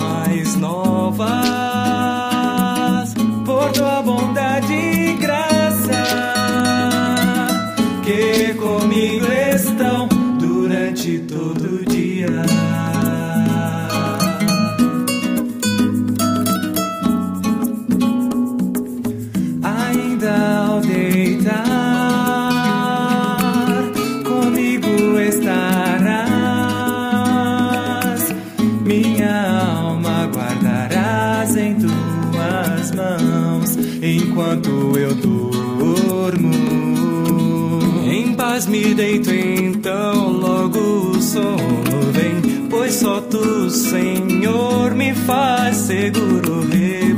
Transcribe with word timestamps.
me 38.79 38.95
deito, 38.95 39.31
então 39.33 40.31
logo 40.31 40.79
o 40.79 41.21
sono 41.21 42.13
vem, 42.13 42.69
pois 42.71 42.95
só 42.95 43.21
tu, 43.21 43.69
Senhor, 43.71 44.95
me 44.95 45.15
faz 45.15 45.77
seguro 45.77 46.61
repousar 46.61 47.18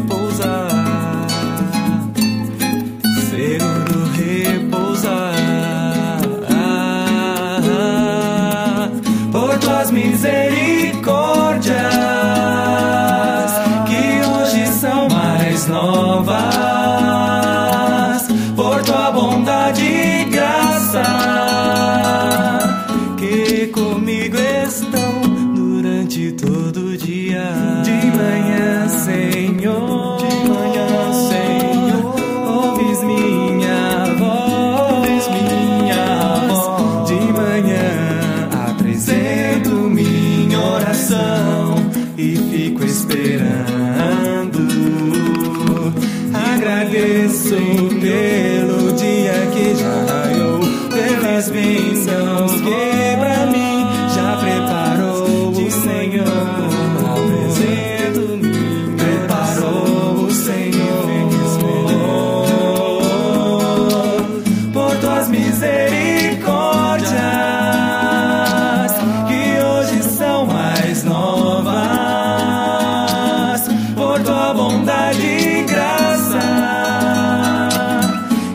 bondade 75.10 75.26
e 75.26 75.62
graça 75.65 76.38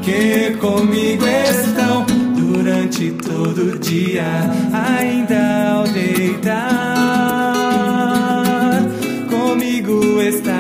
que 0.01 0.55
comigo 0.57 1.25
estão 1.27 2.05
durante 2.35 3.11
todo 3.11 3.73
o 3.73 3.79
dia 3.79 4.23
ainda 4.73 5.71
ao 5.71 5.83
deitar 5.87 6.55
comigo 9.29 10.21
estarás 10.21 10.55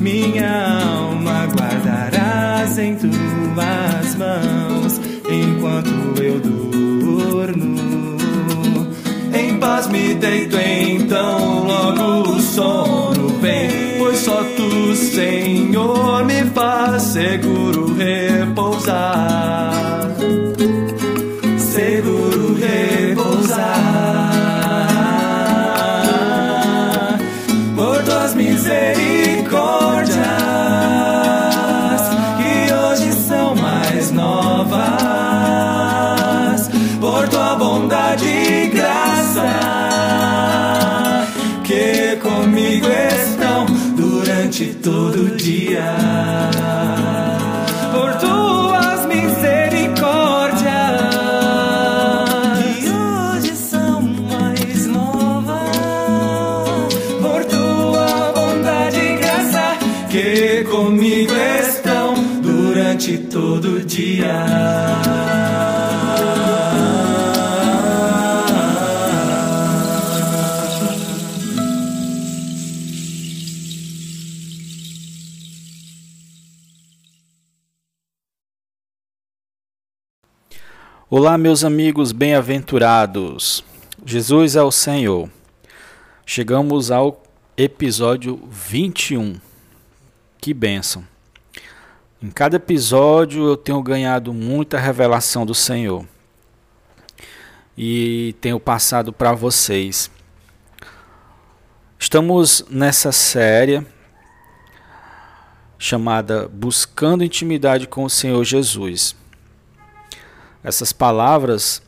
minha 0.00 0.82
alma 0.98 1.46
guardarás 1.46 2.78
em 2.78 2.94
tuas 2.96 4.14
mãos 4.16 5.00
enquanto 5.28 6.22
eu 6.22 6.38
durmo. 6.40 7.76
Em 9.32 9.58
paz 9.58 9.88
me 9.88 10.14
deito, 10.14 10.56
então 10.56 11.64
logo 11.66 12.35
sono 12.56 13.28
vem, 13.38 13.98
pois 13.98 14.18
só 14.20 14.42
tu, 14.56 14.96
Senhor, 14.96 16.24
me 16.24 16.42
faz 16.46 17.02
seguro 17.02 17.94
repousar. 17.94 19.75
Durante 44.56 44.74
todo 44.76 45.36
dia 45.36 45.55
Olá, 81.18 81.38
meus 81.38 81.64
amigos 81.64 82.12
bem-aventurados. 82.12 83.64
Jesus 84.04 84.54
é 84.54 84.62
o 84.62 84.70
Senhor. 84.70 85.30
Chegamos 86.26 86.90
ao 86.90 87.22
episódio 87.56 88.38
21. 88.50 89.40
Que 90.38 90.52
bênção! 90.52 91.02
Em 92.22 92.28
cada 92.28 92.56
episódio 92.56 93.48
eu 93.48 93.56
tenho 93.56 93.82
ganhado 93.82 94.34
muita 94.34 94.78
revelação 94.78 95.46
do 95.46 95.54
Senhor 95.54 96.06
e 97.78 98.36
tenho 98.42 98.60
passado 98.60 99.10
para 99.10 99.32
vocês. 99.32 100.10
Estamos 101.98 102.62
nessa 102.68 103.10
série 103.10 103.82
chamada 105.78 106.46
Buscando 106.46 107.24
Intimidade 107.24 107.86
com 107.88 108.04
o 108.04 108.10
Senhor 108.10 108.44
Jesus. 108.44 109.16
Essas 110.66 110.92
palavras 110.92 111.80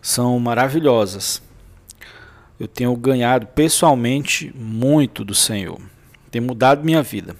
são 0.00 0.40
maravilhosas. 0.40 1.42
Eu 2.58 2.66
tenho 2.66 2.96
ganhado 2.96 3.46
pessoalmente 3.48 4.50
muito 4.56 5.22
do 5.22 5.34
Senhor. 5.34 5.78
Tem 6.30 6.40
mudado 6.40 6.82
minha 6.82 7.02
vida. 7.02 7.36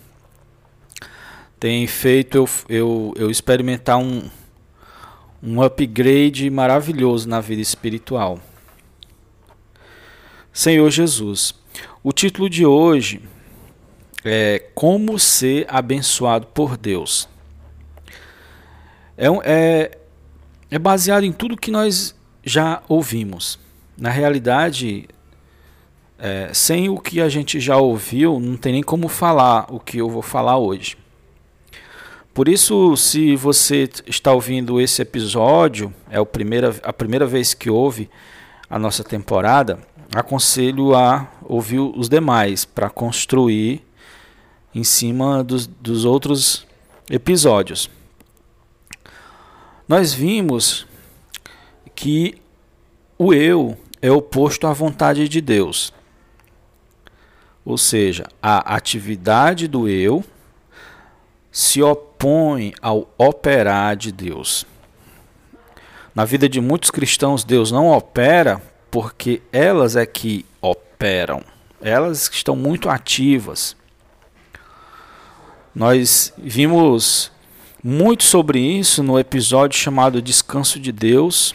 tem 1.58 1.86
feito 1.86 2.36
eu, 2.36 2.48
eu, 2.68 3.14
eu 3.16 3.30
experimentar 3.30 3.96
um, 3.96 4.28
um 5.42 5.62
upgrade 5.62 6.50
maravilhoso 6.50 7.26
na 7.26 7.40
vida 7.40 7.62
espiritual. 7.62 8.38
Senhor 10.52 10.90
Jesus, 10.90 11.54
o 12.04 12.12
título 12.12 12.50
de 12.50 12.66
hoje 12.66 13.22
é 14.22 14.62
Como 14.74 15.18
ser 15.18 15.64
abençoado 15.70 16.46
por 16.48 16.76
Deus. 16.76 17.26
É, 19.16 19.26
é, 19.42 19.98
é 20.70 20.78
baseado 20.78 21.24
em 21.24 21.32
tudo 21.32 21.56
que 21.56 21.70
nós 21.70 22.14
já 22.44 22.82
ouvimos. 22.88 23.58
Na 23.96 24.10
realidade, 24.10 25.08
é, 26.18 26.50
sem 26.52 26.88
o 26.88 26.98
que 26.98 27.20
a 27.20 27.28
gente 27.28 27.60
já 27.60 27.76
ouviu, 27.76 28.38
não 28.40 28.56
tem 28.56 28.72
nem 28.72 28.82
como 28.82 29.08
falar 29.08 29.66
o 29.72 29.80
que 29.80 29.98
eu 29.98 30.08
vou 30.08 30.22
falar 30.22 30.58
hoje. 30.58 30.96
Por 32.34 32.48
isso, 32.48 32.96
se 32.96 33.34
você 33.34 33.88
está 34.06 34.32
ouvindo 34.32 34.80
esse 34.80 35.02
episódio, 35.02 35.92
é 36.08 36.18
a 36.18 36.24
primeira, 36.24 36.74
a 36.82 36.92
primeira 36.92 37.26
vez 37.26 37.52
que 37.54 37.68
ouve 37.68 38.08
a 38.70 38.78
nossa 38.78 39.02
temporada, 39.02 39.78
aconselho 40.14 40.94
a 40.94 41.26
ouvir 41.42 41.80
os 41.80 42.08
demais 42.08 42.64
para 42.64 42.88
construir 42.88 43.84
em 44.74 44.84
cima 44.84 45.42
dos, 45.42 45.66
dos 45.66 46.04
outros 46.04 46.66
episódios. 47.10 47.90
Nós 49.88 50.12
vimos 50.12 50.86
que 51.94 52.36
o 53.16 53.32
eu 53.32 53.74
é 54.02 54.10
oposto 54.10 54.66
à 54.66 54.72
vontade 54.74 55.26
de 55.30 55.40
Deus. 55.40 55.94
Ou 57.64 57.78
seja, 57.78 58.28
a 58.42 58.74
atividade 58.74 59.66
do 59.66 59.88
eu 59.88 60.22
se 61.50 61.82
opõe 61.82 62.74
ao 62.82 63.08
operar 63.16 63.96
de 63.96 64.12
Deus. 64.12 64.66
Na 66.14 66.26
vida 66.26 66.48
de 66.50 66.60
muitos 66.60 66.90
cristãos, 66.90 67.42
Deus 67.42 67.72
não 67.72 67.88
opera 67.88 68.60
porque 68.90 69.40
elas 69.50 69.96
é 69.96 70.04
que 70.04 70.44
operam. 70.60 71.42
Elas 71.80 72.28
estão 72.30 72.54
muito 72.54 72.90
ativas. 72.90 73.74
Nós 75.74 76.32
vimos 76.36 77.32
muito 77.88 78.22
sobre 78.22 78.60
isso 78.60 79.02
no 79.02 79.18
episódio 79.18 79.78
chamado 79.78 80.20
Descanso 80.20 80.78
de 80.78 80.92
Deus, 80.92 81.54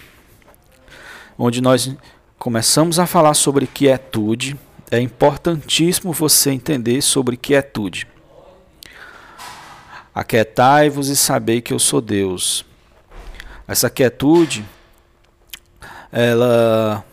onde 1.38 1.62
nós 1.62 1.96
começamos 2.40 2.98
a 2.98 3.06
falar 3.06 3.36
sobre 3.36 3.68
quietude. 3.68 4.60
É 4.90 5.00
importantíssimo 5.00 6.12
você 6.12 6.50
entender 6.50 7.04
sobre 7.04 7.38
quietude. 7.38 8.08
Aquietai-vos 10.14 11.08
e 11.08 11.16
sabei 11.16 11.62
que 11.62 11.72
eu 11.72 11.78
sou 11.78 12.02
Deus. 12.02 12.66
Essa 13.68 13.88
quietude, 13.88 14.66
ela 16.12 17.06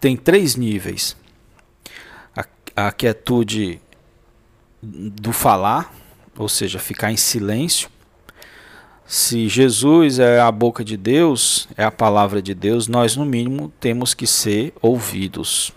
tem 0.00 0.16
três 0.16 0.56
níveis. 0.56 1.16
A, 2.36 2.44
a 2.88 2.90
quietude 2.90 3.80
do 4.82 5.32
falar, 5.32 5.94
ou 6.36 6.48
seja, 6.48 6.80
ficar 6.80 7.12
em 7.12 7.16
silêncio. 7.16 7.88
Se 9.12 9.48
Jesus 9.48 10.20
é 10.20 10.38
a 10.38 10.52
boca 10.52 10.84
de 10.84 10.96
Deus, 10.96 11.66
é 11.76 11.82
a 11.82 11.90
palavra 11.90 12.40
de 12.40 12.54
Deus, 12.54 12.86
nós 12.86 13.16
no 13.16 13.24
mínimo 13.24 13.72
temos 13.80 14.14
que 14.14 14.24
ser 14.24 14.72
ouvidos. 14.80 15.72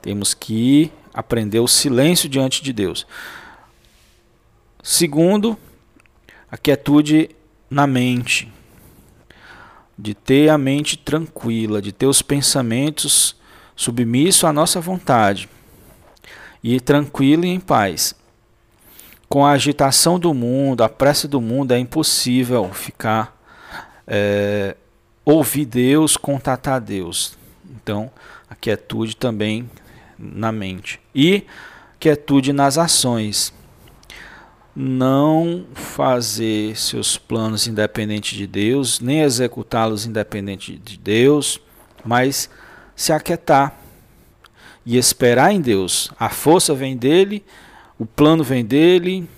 Temos 0.00 0.32
que 0.32 0.90
aprender 1.12 1.60
o 1.60 1.68
silêncio 1.68 2.30
diante 2.30 2.62
de 2.62 2.72
Deus. 2.72 3.06
Segundo, 4.82 5.54
a 6.50 6.56
quietude 6.56 7.28
na 7.68 7.86
mente, 7.86 8.50
de 9.98 10.14
ter 10.14 10.48
a 10.48 10.56
mente 10.56 10.96
tranquila, 10.96 11.82
de 11.82 11.92
ter 11.92 12.06
os 12.06 12.22
pensamentos 12.22 13.36
submissos 13.76 14.44
à 14.44 14.52
nossa 14.52 14.80
vontade 14.80 15.46
e 16.64 16.80
tranquilo 16.80 17.44
e 17.44 17.50
em 17.50 17.60
paz. 17.60 18.14
Com 19.32 19.46
a 19.46 19.52
agitação 19.52 20.18
do 20.18 20.34
mundo, 20.34 20.82
a 20.82 20.88
pressa 20.88 21.28
do 21.28 21.40
mundo, 21.40 21.70
é 21.70 21.78
impossível 21.78 22.68
ficar, 22.72 23.40
é, 24.04 24.74
ouvir 25.24 25.66
Deus, 25.66 26.16
contatar 26.16 26.80
Deus. 26.80 27.38
Então, 27.64 28.10
a 28.48 28.56
quietude 28.56 29.14
também 29.14 29.70
na 30.18 30.50
mente. 30.50 30.98
E 31.14 31.44
quietude 32.00 32.52
nas 32.52 32.76
ações 32.76 33.54
não 34.74 35.64
fazer 35.74 36.76
seus 36.76 37.16
planos 37.16 37.68
independente 37.68 38.36
de 38.36 38.48
Deus, 38.48 38.98
nem 38.98 39.20
executá-los 39.20 40.06
independente 40.06 40.76
de 40.76 40.98
Deus, 40.98 41.60
mas 42.04 42.50
se 42.96 43.12
aquietar 43.12 43.78
e 44.84 44.96
esperar 44.98 45.52
em 45.52 45.60
Deus. 45.60 46.10
A 46.18 46.30
força 46.30 46.74
vem 46.74 46.96
dele, 46.96 47.44
o 48.00 48.06
plano 48.06 48.42
vem 48.42 48.64
dele, 48.64 49.28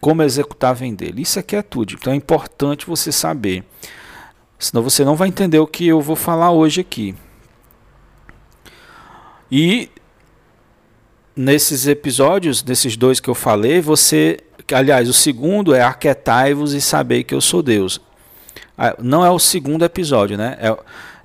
como 0.00 0.22
executar 0.22 0.72
vem 0.72 0.94
dele. 0.94 1.22
Isso 1.22 1.36
é 1.36 1.42
quietude. 1.42 1.96
Então 1.96 2.12
é 2.12 2.16
importante 2.16 2.86
você 2.86 3.10
saber. 3.10 3.64
Senão 4.56 4.84
você 4.84 5.04
não 5.04 5.16
vai 5.16 5.26
entender 5.26 5.58
o 5.58 5.66
que 5.66 5.88
eu 5.88 6.00
vou 6.00 6.14
falar 6.14 6.52
hoje 6.52 6.80
aqui. 6.80 7.12
E 9.50 9.90
nesses 11.34 11.88
episódios, 11.88 12.62
nesses 12.62 12.96
dois 12.96 13.18
que 13.18 13.28
eu 13.28 13.34
falei, 13.34 13.80
você 13.80 14.38
aliás, 14.72 15.08
o 15.08 15.12
segundo 15.12 15.74
é 15.74 15.82
Aquietai-vos 15.82 16.72
e 16.72 16.80
sabei 16.80 17.24
que 17.24 17.34
eu 17.34 17.40
sou 17.40 17.64
Deus. 17.64 18.00
Ah, 18.78 18.94
não 19.00 19.24
é 19.24 19.30
o 19.30 19.40
segundo 19.40 19.84
episódio, 19.84 20.38
né? 20.38 20.56
É, 20.60 20.76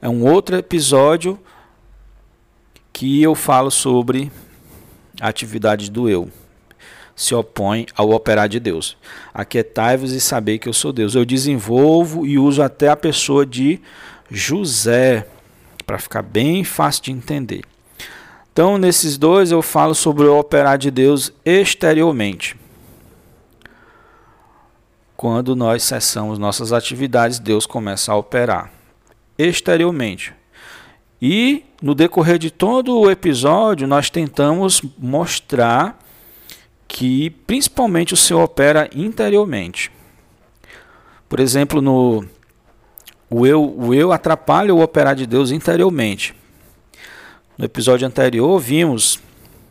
é 0.01 0.09
um 0.09 0.23
outro 0.23 0.55
episódio 0.55 1.39
que 2.91 3.21
eu 3.21 3.35
falo 3.35 3.69
sobre 3.69 4.31
a 5.21 5.27
atividade 5.27 5.91
do 5.91 6.09
eu. 6.09 6.31
Se 7.19 7.35
opõe 7.35 7.85
ao 7.97 8.11
operar 8.11 8.47
de 8.47 8.61
Deus. 8.61 8.95
Aquietai-vos 9.33 10.13
e 10.13 10.21
sabei 10.21 10.57
que 10.57 10.69
eu 10.69 10.73
sou 10.73 10.93
Deus. 10.93 11.15
Eu 11.15 11.25
desenvolvo 11.25 12.25
e 12.25 12.39
uso 12.39 12.63
até 12.63 12.87
a 12.87 12.95
pessoa 12.95 13.45
de 13.45 13.81
José, 14.31 15.27
para 15.85 15.99
ficar 15.99 16.21
bem 16.21 16.63
fácil 16.63 17.03
de 17.03 17.11
entender. 17.11 17.65
Então, 18.53 18.77
nesses 18.77 19.17
dois, 19.17 19.51
eu 19.51 19.61
falo 19.61 19.93
sobre 19.93 20.27
o 20.27 20.39
operar 20.39 20.77
de 20.77 20.89
Deus 20.89 21.33
exteriormente. 21.43 22.55
Quando 25.17 25.57
nós 25.57 25.83
cessamos 25.83 26.39
nossas 26.39 26.71
atividades, 26.71 27.37
Deus 27.37 27.65
começa 27.65 28.13
a 28.13 28.15
operar 28.15 28.71
exteriormente. 29.37 30.33
E 31.21 31.65
no 31.81 31.93
decorrer 31.93 32.37
de 32.37 32.49
todo 32.49 32.97
o 32.97 33.11
episódio, 33.11 33.85
nós 33.85 34.09
tentamos 34.09 34.81
mostrar 34.97 35.99
que 36.89 37.29
principalmente 37.29 38.13
o 38.13 38.17
Senhor 38.17 38.43
opera 38.43 38.89
interiormente. 38.93 39.89
Por 41.29 41.39
exemplo, 41.39 41.81
no 41.81 42.25
o 43.29 43.47
eu, 43.47 43.63
o 43.63 43.93
eu 43.93 44.11
atrapalha 44.11 44.75
o 44.75 44.81
operar 44.81 45.15
de 45.15 45.25
Deus 45.25 45.51
interiormente. 45.51 46.35
No 47.57 47.63
episódio 47.63 48.05
anterior 48.05 48.59
vimos, 48.59 49.21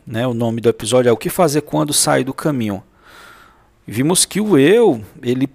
né, 0.07 0.25
o 0.25 0.33
nome 0.33 0.61
do 0.61 0.69
episódio 0.69 1.09
é 1.09 1.11
o 1.11 1.17
que 1.17 1.29
fazer 1.29 1.61
quando 1.61 1.93
sair 1.93 2.23
do 2.23 2.33
caminho 2.33 2.81
vimos 3.89 4.23
que 4.23 4.39
o 4.39 4.57
eu, 4.57 5.03
ele 5.21 5.49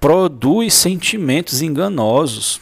produz 0.00 0.72
sentimentos 0.72 1.60
enganosos. 1.60 2.60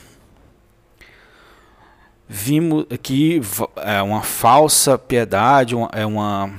Vimos 2.29 2.87
que 3.03 3.41
é 3.77 4.03
uma 4.03 4.23
falsa 4.23 4.99
piedade, 4.99 5.77
é 5.93 6.05
uma, 6.05 6.53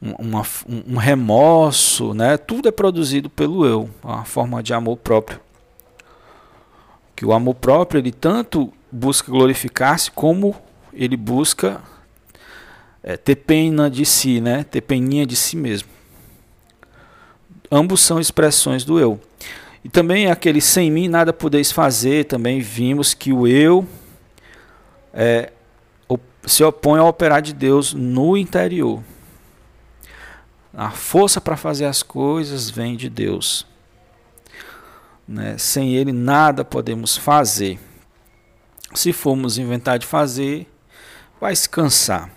uma, 0.00 0.42
um 0.66 0.96
remorso, 0.96 2.14
né? 2.14 2.38
tudo 2.38 2.68
é 2.68 2.72
produzido 2.72 3.28
pelo 3.28 3.66
eu, 3.66 3.90
uma 4.02 4.24
forma 4.24 4.62
de 4.62 4.72
amor 4.72 4.96
próprio. 4.96 5.40
Que 7.14 7.24
o 7.26 7.32
amor 7.32 7.54
próprio 7.54 7.98
ele 7.98 8.10
tanto 8.10 8.72
busca 8.90 9.30
glorificar-se 9.30 10.10
como 10.10 10.56
ele 10.92 11.16
busca 11.16 11.82
é, 13.02 13.16
ter 13.16 13.36
pena 13.36 13.90
de 13.90 14.06
si, 14.06 14.40
né? 14.40 14.64
ter 14.64 14.80
peninha 14.80 15.26
de 15.26 15.36
si 15.36 15.56
mesmo. 15.56 15.88
Ambos 17.70 18.00
são 18.00 18.18
expressões 18.18 18.84
do 18.84 18.98
eu. 18.98 19.20
E 19.84 19.88
também 19.88 20.30
aquele 20.30 20.60
sem 20.60 20.90
mim 20.90 21.08
nada 21.08 21.32
podeis 21.32 21.70
fazer, 21.70 22.24
também 22.24 22.60
vimos 22.60 23.14
que 23.14 23.32
o 23.32 23.46
eu 23.46 23.86
é, 25.12 25.52
se 26.46 26.64
opõe 26.64 26.98
ao 26.98 27.08
operar 27.08 27.42
de 27.42 27.52
Deus 27.52 27.92
no 27.92 28.36
interior. 28.36 29.02
A 30.72 30.90
força 30.90 31.40
para 31.40 31.56
fazer 31.56 31.84
as 31.84 32.02
coisas 32.02 32.70
vem 32.70 32.96
de 32.96 33.08
Deus. 33.08 33.66
Né? 35.26 35.58
Sem 35.58 35.94
Ele 35.94 36.12
nada 36.12 36.64
podemos 36.64 37.16
fazer. 37.16 37.78
Se 38.94 39.12
formos 39.12 39.58
inventar 39.58 39.98
de 39.98 40.06
fazer, 40.06 40.66
vai 41.40 41.54
se 41.54 41.68
cansar. 41.68 42.30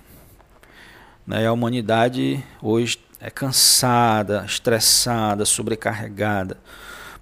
Né? 1.25 1.47
A 1.47 1.51
humanidade 1.51 2.43
hoje 2.61 2.99
é 3.19 3.29
cansada, 3.29 4.43
estressada, 4.45 5.45
sobrecarregada, 5.45 6.59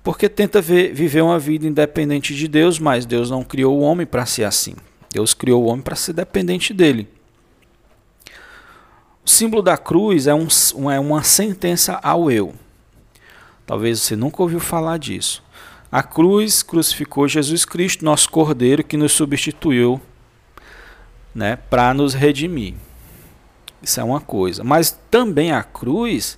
porque 0.03 0.27
tenta 0.27 0.61
ver, 0.61 0.93
viver 0.93 1.21
uma 1.21 1.37
vida 1.37 1.67
independente 1.67 2.35
de 2.35 2.47
Deus, 2.47 2.79
mas 2.79 3.05
Deus 3.05 3.29
não 3.29 3.43
criou 3.43 3.77
o 3.77 3.81
homem 3.81 4.07
para 4.07 4.25
ser 4.25 4.45
assim. 4.45 4.75
Deus 5.13 5.33
criou 5.33 5.63
o 5.63 5.67
homem 5.67 5.83
para 5.83 5.95
ser 5.95 6.13
dependente 6.13 6.73
dele. 6.73 7.07
O 9.23 9.29
símbolo 9.29 9.61
da 9.61 9.77
cruz 9.77 10.27
é, 10.27 10.33
um, 10.33 10.47
é 10.91 10.99
uma 10.99 11.23
sentença 11.23 11.99
ao 12.01 12.31
eu. 12.31 12.55
Talvez 13.65 14.01
você 14.01 14.15
nunca 14.15 14.41
ouviu 14.41 14.59
falar 14.59 14.97
disso. 14.97 15.43
A 15.91 16.01
cruz 16.01 16.63
crucificou 16.63 17.27
Jesus 17.27 17.65
Cristo, 17.65 18.03
nosso 18.03 18.29
Cordeiro, 18.29 18.83
que 18.83 18.97
nos 18.97 19.11
substituiu 19.11 20.01
né, 21.35 21.55
para 21.55 21.93
nos 21.93 22.13
redimir. 22.13 22.75
Isso 23.81 23.99
é 23.99 24.03
uma 24.03 24.21
coisa. 24.21 24.63
Mas 24.63 24.97
também 25.09 25.51
a 25.51 25.63
cruz 25.63 26.37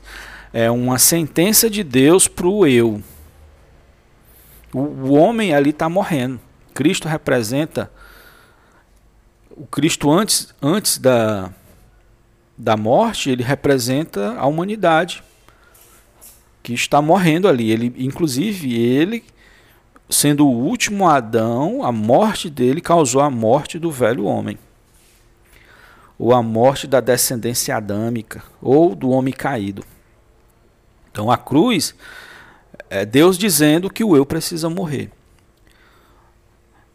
é 0.52 0.70
uma 0.70 1.00
sentença 1.00 1.70
de 1.70 1.84
Deus 1.84 2.28
para 2.28 2.48
o 2.48 2.66
eu. 2.66 3.02
O 4.74 5.14
homem 5.14 5.54
ali 5.54 5.70
está 5.70 5.88
morrendo. 5.88 6.40
Cristo 6.74 7.08
representa 7.08 7.92
o 9.52 9.68
Cristo 9.68 10.10
antes, 10.10 10.54
antes 10.62 10.98
da, 10.98 11.52
da 12.64 12.78
morte, 12.78 13.30
ele 13.30 13.44
representa 13.44 14.36
a 14.38 14.46
humanidade 14.46 15.22
que 16.64 16.74
está 16.74 17.02
morrendo 17.02 17.50
ali. 17.50 17.70
Ele, 17.70 17.94
inclusive, 17.98 18.74
ele, 18.74 19.22
sendo 20.10 20.48
o 20.48 20.64
último 20.66 21.10
Adão, 21.10 21.84
a 21.84 21.92
morte 21.92 22.50
dele 22.50 22.80
causou 22.80 23.20
a 23.20 23.30
morte 23.30 23.78
do 23.78 23.92
velho 23.92 24.24
homem. 24.24 24.58
Ou 26.18 26.34
a 26.34 26.42
morte 26.42 26.88
da 26.88 27.02
descendência 27.02 27.76
adâmica, 27.76 28.42
ou 28.62 28.96
do 28.96 29.10
homem 29.10 29.34
caído. 29.34 29.84
Então 31.12 31.30
a 31.30 31.36
cruz 31.36 31.94
é 32.90 33.06
Deus 33.06 33.38
dizendo 33.38 33.90
que 33.90 34.06
o 34.06 34.16
eu 34.16 34.26
precisa 34.26 34.70
morrer. 34.70 35.12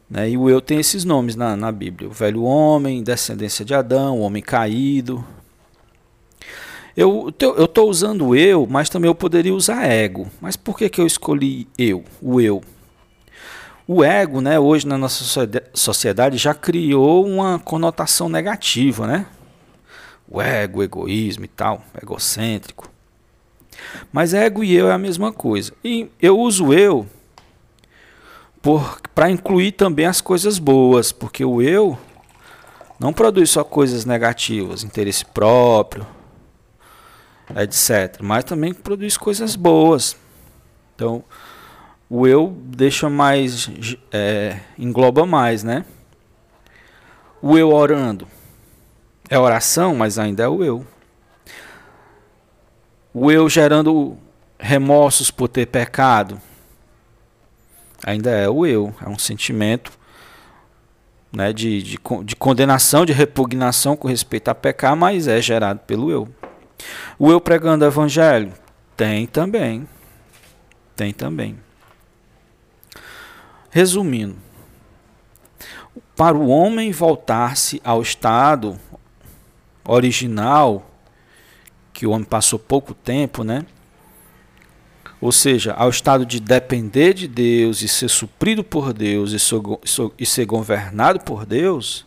Né? 0.08 0.30
E 0.30 0.38
o 0.38 0.48
eu 0.48 0.62
tem 0.62 0.80
esses 0.80 1.04
nomes 1.04 1.36
na, 1.36 1.54
na 1.54 1.70
Bíblia: 1.70 2.08
o 2.08 2.12
velho 2.12 2.42
homem, 2.42 3.02
descendência 3.02 3.66
de 3.66 3.74
Adão, 3.74 4.18
o 4.18 4.22
homem 4.22 4.42
caído. 4.42 5.22
Eu 7.00 7.28
estou 7.28 7.88
usando 7.88 8.34
eu, 8.34 8.66
mas 8.68 8.88
também 8.90 9.08
eu 9.08 9.14
poderia 9.14 9.54
usar 9.54 9.84
ego. 9.84 10.26
Mas 10.40 10.56
por 10.56 10.76
que, 10.76 10.88
que 10.88 11.00
eu 11.00 11.06
escolhi 11.06 11.68
eu, 11.78 12.02
o 12.20 12.40
eu? 12.40 12.60
O 13.86 14.02
ego, 14.02 14.40
né, 14.40 14.58
hoje 14.58 14.84
na 14.84 14.98
nossa 14.98 15.48
sociedade 15.72 16.36
já 16.36 16.52
criou 16.52 17.24
uma 17.24 17.60
conotação 17.60 18.28
negativa, 18.28 19.06
né? 19.06 19.26
O 20.28 20.42
ego, 20.42 20.80
o 20.80 20.82
egoísmo 20.82 21.44
e 21.44 21.48
tal, 21.48 21.84
egocêntrico. 22.02 22.90
Mas 24.12 24.34
ego 24.34 24.64
e 24.64 24.74
eu 24.74 24.90
é 24.90 24.92
a 24.92 24.98
mesma 24.98 25.32
coisa. 25.32 25.72
E 25.84 26.10
eu 26.20 26.36
uso 26.36 26.72
eu 26.74 27.06
para 29.14 29.30
incluir 29.30 29.70
também 29.70 30.06
as 30.06 30.20
coisas 30.20 30.58
boas, 30.58 31.12
porque 31.12 31.44
o 31.44 31.62
eu 31.62 31.96
não 32.98 33.12
produz 33.12 33.50
só 33.50 33.62
coisas 33.62 34.04
negativas, 34.04 34.82
interesse 34.82 35.24
próprio, 35.24 36.04
etc. 37.56 38.20
Mas 38.22 38.44
também 38.44 38.72
produz 38.72 39.16
coisas 39.16 39.56
boas. 39.56 40.16
Então, 40.94 41.24
o 42.08 42.26
eu 42.26 42.56
deixa 42.64 43.08
mais, 43.08 43.70
é, 44.12 44.60
engloba 44.78 45.26
mais, 45.26 45.62
né? 45.62 45.84
O 47.40 47.56
eu 47.56 47.70
orando 47.70 48.26
é 49.30 49.38
oração, 49.38 49.94
mas 49.94 50.18
ainda 50.18 50.42
é 50.42 50.48
o 50.48 50.64
eu. 50.64 50.86
O 53.12 53.30
eu 53.30 53.48
gerando 53.48 54.16
remorsos 54.58 55.30
por 55.30 55.48
ter 55.48 55.66
pecado 55.66 56.40
ainda 58.04 58.30
é 58.30 58.48
o 58.48 58.64
eu, 58.66 58.94
é 59.04 59.08
um 59.08 59.18
sentimento 59.18 59.92
né, 61.32 61.52
de, 61.52 61.82
de, 61.82 61.98
de 62.24 62.36
condenação, 62.36 63.04
de 63.04 63.12
repugnação 63.12 63.96
com 63.96 64.08
respeito 64.08 64.48
a 64.48 64.54
pecar, 64.54 64.96
mas 64.96 65.28
é 65.28 65.40
gerado 65.40 65.80
pelo 65.80 66.10
eu. 66.10 66.28
O 67.18 67.30
eu 67.32 67.40
pregando 67.40 67.84
o 67.84 67.88
evangelho? 67.88 68.52
Tem 68.96 69.26
também. 69.26 69.88
Tem 70.94 71.12
também. 71.12 71.58
Resumindo, 73.70 74.36
para 76.16 76.36
o 76.36 76.48
homem 76.48 76.90
voltar-se 76.90 77.80
ao 77.84 78.02
estado 78.02 78.78
original, 79.86 80.90
que 81.92 82.06
o 82.06 82.10
homem 82.10 82.24
passou 82.24 82.58
pouco 82.58 82.94
tempo, 82.94 83.42
né? 83.42 83.64
Ou 85.20 85.32
seja, 85.32 85.72
ao 85.72 85.90
estado 85.90 86.24
de 86.24 86.38
depender 86.38 87.12
de 87.12 87.26
Deus 87.26 87.82
e 87.82 87.88
ser 87.88 88.08
suprido 88.08 88.62
por 88.62 88.92
Deus 88.92 89.32
e, 89.32 89.38
e 90.18 90.26
ser 90.26 90.46
governado 90.46 91.20
por 91.20 91.44
Deus, 91.44 92.06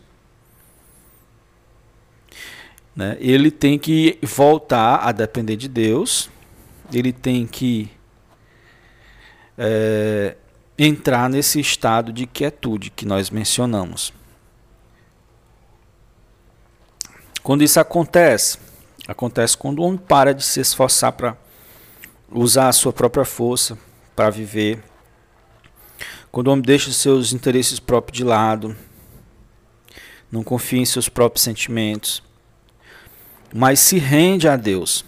né, 2.94 3.16
ele 3.20 3.50
tem 3.50 3.78
que 3.78 4.18
voltar 4.22 4.96
a 4.96 5.12
depender 5.12 5.56
de 5.56 5.68
Deus, 5.68 6.30
ele 6.92 7.12
tem 7.12 7.46
que 7.46 7.90
é, 9.56 10.36
entrar 10.78 11.28
nesse 11.28 11.60
estado 11.60 12.12
de 12.12 12.26
quietude 12.26 12.90
que 12.90 13.06
nós 13.06 13.30
mencionamos. 13.30 14.12
Quando 17.42 17.64
isso 17.64 17.80
acontece, 17.80 18.58
acontece 19.08 19.56
quando 19.56 19.80
o 19.80 19.82
homem 19.82 19.98
para 19.98 20.32
de 20.32 20.44
se 20.44 20.60
esforçar 20.60 21.12
para 21.12 21.36
usar 22.30 22.68
a 22.68 22.72
sua 22.72 22.92
própria 22.92 23.24
força 23.24 23.76
para 24.14 24.30
viver. 24.30 24.82
Quando 26.30 26.48
o 26.48 26.52
homem 26.52 26.64
deixa 26.64 26.88
os 26.88 26.96
seus 26.96 27.32
interesses 27.32 27.80
próprios 27.80 28.16
de 28.16 28.24
lado, 28.24 28.76
não 30.30 30.42
confia 30.44 30.80
em 30.80 30.84
seus 30.84 31.08
próprios 31.08 31.42
sentimentos, 31.42 32.22
mas 33.52 33.80
se 33.80 33.98
rende 33.98 34.48
a 34.48 34.56
Deus. 34.56 35.04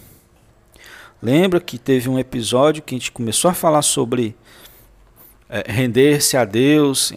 Lembra 1.23 1.61
que 1.61 1.79
teve 1.79 2.09
um 2.09 2.19
episódio 2.19 2.83
que 2.83 2.95
a 2.95 2.99
gente 2.99 3.13
começou 3.13 3.51
a 3.51 3.55
falar 3.55 3.83
sobre 3.83 4.37
é, 5.49 5.65
render-se 5.67 6.37
a 6.37 6.45
Deus, 6.45 7.13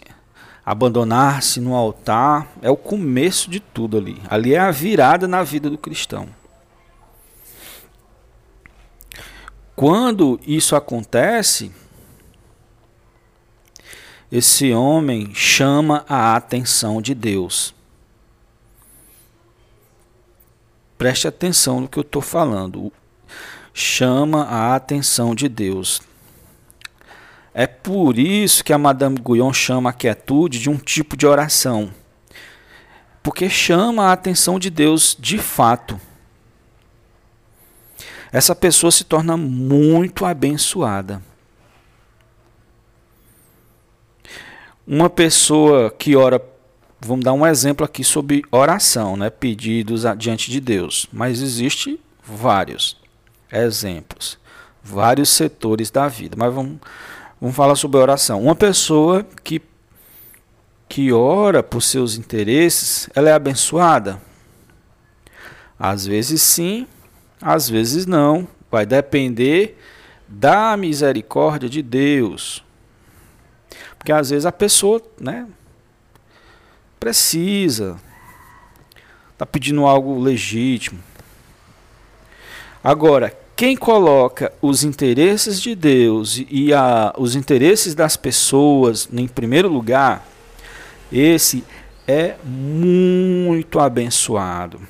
abandonar-se 0.66 1.60
no 1.60 1.76
altar, 1.76 2.52
é 2.62 2.70
o 2.70 2.78
começo 2.78 3.50
de 3.50 3.60
tudo 3.60 3.98
ali. 3.98 4.22
Ali 4.30 4.54
é 4.54 4.60
a 4.60 4.72
virada 4.72 5.28
na 5.28 5.44
vida 5.44 5.70
do 5.70 5.78
cristão. 5.78 6.28
Quando 9.76 10.40
isso 10.46 10.76
acontece, 10.76 11.72
esse 14.32 14.74
homem 14.74 15.34
chama 15.34 16.04
a 16.10 16.36
atenção 16.36 17.02
de 17.02 17.14
Deus. 17.14 17.77
Preste 20.98 21.28
atenção 21.28 21.82
no 21.82 21.88
que 21.88 21.98
eu 21.98 22.02
estou 22.02 22.22
falando. 22.22 22.92
Chama 23.74 24.44
a 24.44 24.76
atenção 24.76 25.36
de 25.36 25.48
Deus. 25.48 26.02
É 27.54 27.68
por 27.68 28.18
isso 28.18 28.64
que 28.64 28.74
a 28.74 28.78
Madame 28.78 29.20
Guyon 29.20 29.54
chama 29.54 29.90
a 29.90 29.94
quietude 29.94 30.60
de 30.60 30.70
um 30.70 30.78
tipo 30.78 31.16
de 31.16 31.28
oração. 31.28 31.92
Porque 33.22 33.50
chama 33.50 34.06
a 34.06 34.14
atenção 34.14 34.58
de 34.58 34.70
Deus 34.70 35.16
de 35.20 35.38
fato 35.38 36.00
essa 38.32 38.56
pessoa 38.56 38.92
se 38.92 39.04
torna 39.04 39.38
muito 39.38 40.26
abençoada. 40.26 41.22
Uma 44.86 45.10
pessoa 45.10 45.92
que 45.92 46.16
ora, 46.16 46.42
vamos 47.08 47.24
dar 47.24 47.34
um 47.34 47.46
exemplo 47.46 47.86
aqui 47.86 48.04
sobre 48.04 48.44
oração, 48.52 49.16
né? 49.16 49.30
pedidos 49.30 50.04
diante 50.18 50.52
de 50.52 50.60
Deus, 50.60 51.08
mas 51.12 51.42
existe 51.42 52.00
vários 52.24 52.98
exemplos, 53.52 54.38
vários 54.84 55.30
setores 55.30 55.90
da 55.90 56.08
vida, 56.08 56.36
mas 56.38 56.54
vamos, 56.54 56.78
vamos 57.40 57.56
falar 57.56 57.76
sobre 57.76 57.98
oração. 58.00 58.42
Uma 58.42 58.56
pessoa 58.56 59.26
que 59.44 59.62
que 60.90 61.12
ora 61.12 61.62
por 61.62 61.82
seus 61.82 62.16
interesses, 62.18 63.10
ela 63.14 63.30
é 63.30 63.34
abençoada? 63.34 64.22
Às 65.78 66.06
vezes 66.06 66.42
sim, 66.42 66.88
às 67.42 67.70
vezes 67.70 68.06
não. 68.06 68.48
Vai 68.72 68.86
depender 68.86 69.78
da 70.28 70.76
misericórdia 70.76 71.70
de 71.70 71.82
Deus. 71.82 72.64
Porque 73.98 74.12
às 74.12 74.30
vezes 74.30 74.46
a 74.46 74.52
pessoa, 74.52 75.02
né, 75.20 75.48
precisa 77.00 78.00
está 79.38 79.46
pedindo 79.46 79.86
algo 79.86 80.20
legítimo. 80.20 81.00
Agora, 82.84 83.32
quem 83.56 83.78
coloca 83.78 84.52
os 84.62 84.84
interesses 84.84 85.62
de 85.62 85.76
Deus 85.76 86.44
e 86.50 86.74
a, 86.74 87.14
os 87.18 87.36
interesses 87.36 87.94
das 87.94 88.18
pessoas 88.18 89.08
em 89.12 89.28
primeiro 89.28 89.68
lugar, 89.68 90.28
esse 91.12 91.64
é 92.08 92.36
muito 92.44 93.80
abençoado. 93.80 94.82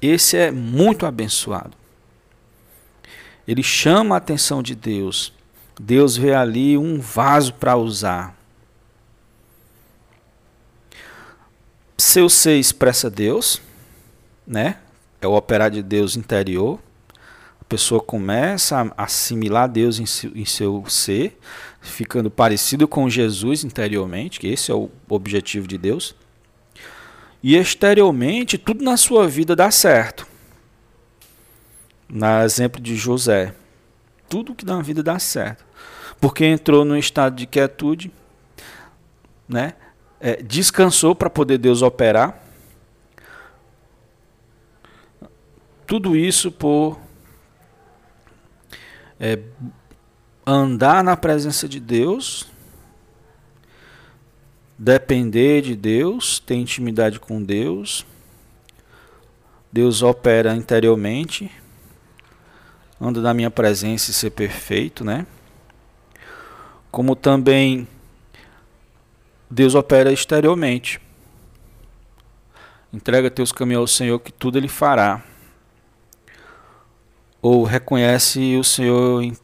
Esse 0.00 0.36
é 0.36 0.50
muito 0.50 1.04
abençoado. 1.04 1.76
ele 3.46 3.62
chama 3.62 4.14
a 4.14 4.18
atenção 4.18 4.62
de 4.62 4.74
Deus. 4.74 5.32
Deus 5.78 6.16
vê 6.16 6.34
ali 6.34 6.78
um 6.78 6.98
vaso 6.98 7.54
para 7.54 7.76
usar. 7.76 8.41
Seu 12.02 12.28
ser 12.28 12.58
expressa 12.58 13.08
Deus, 13.08 13.62
né? 14.44 14.78
É 15.20 15.26
o 15.28 15.34
operar 15.34 15.70
de 15.70 15.84
Deus 15.84 16.16
interior. 16.16 16.80
A 17.60 17.64
pessoa 17.64 18.02
começa 18.02 18.92
a 18.96 19.04
assimilar 19.04 19.68
Deus 19.68 20.00
em 20.00 20.04
seu, 20.04 20.36
em 20.36 20.44
seu 20.44 20.84
ser, 20.88 21.38
ficando 21.80 22.28
parecido 22.28 22.88
com 22.88 23.08
Jesus 23.08 23.62
interiormente, 23.62 24.40
que 24.40 24.48
esse 24.48 24.72
é 24.72 24.74
o 24.74 24.90
objetivo 25.08 25.68
de 25.68 25.78
Deus. 25.78 26.12
E 27.40 27.54
exteriormente, 27.54 28.58
tudo 28.58 28.82
na 28.82 28.96
sua 28.96 29.28
vida 29.28 29.54
dá 29.54 29.70
certo. 29.70 30.26
Na 32.08 32.44
exemplo 32.44 32.82
de 32.82 32.96
José, 32.96 33.54
tudo 34.28 34.56
que 34.56 34.66
na 34.66 34.82
vida 34.82 35.04
dá 35.04 35.20
certo. 35.20 35.64
Porque 36.20 36.44
entrou 36.44 36.84
num 36.84 36.96
estado 36.96 37.36
de 37.36 37.46
quietude, 37.46 38.10
né? 39.48 39.74
É, 40.24 40.40
descansou 40.40 41.16
para 41.16 41.28
poder 41.28 41.58
Deus 41.58 41.82
operar. 41.82 42.40
Tudo 45.84 46.14
isso 46.16 46.52
por 46.52 46.96
é, 49.18 49.40
andar 50.46 51.02
na 51.02 51.16
presença 51.16 51.68
de 51.68 51.80
Deus, 51.80 52.46
depender 54.78 55.60
de 55.60 55.74
Deus, 55.74 56.38
ter 56.38 56.54
intimidade 56.54 57.18
com 57.18 57.42
Deus. 57.42 58.06
Deus 59.72 60.02
opera 60.02 60.54
interiormente, 60.54 61.50
anda 63.00 63.20
na 63.20 63.34
minha 63.34 63.50
presença 63.50 64.12
e 64.12 64.14
ser 64.14 64.30
perfeito, 64.30 65.04
né? 65.04 65.26
Como 66.92 67.16
também 67.16 67.88
Deus 69.54 69.74
opera 69.74 70.10
exteriormente. 70.10 70.98
Entrega 72.90 73.30
teus 73.30 73.52
caminhos 73.52 73.80
ao 73.80 73.86
Senhor 73.86 74.18
que 74.18 74.32
tudo 74.32 74.56
ele 74.56 74.66
fará. 74.66 75.22
Ou 77.42 77.62
reconhece 77.62 78.56
o 78.56 78.64
Senhor 78.64 79.22
em, 79.22 79.36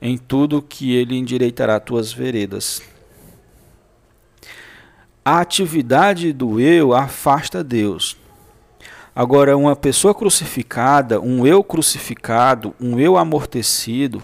em 0.00 0.16
tudo 0.16 0.62
que 0.62 0.96
ele 0.96 1.14
endireitará 1.14 1.78
tuas 1.78 2.10
veredas. 2.10 2.80
A 5.22 5.40
atividade 5.40 6.32
do 6.32 6.58
eu 6.58 6.94
afasta 6.94 7.62
Deus. 7.62 8.16
Agora, 9.14 9.58
uma 9.58 9.76
pessoa 9.76 10.14
crucificada, 10.14 11.20
um 11.20 11.46
eu 11.46 11.62
crucificado, 11.62 12.74
um 12.80 12.98
eu 12.98 13.18
amortecido, 13.18 14.22